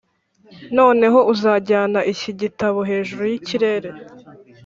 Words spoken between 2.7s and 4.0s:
hejuru yikirere,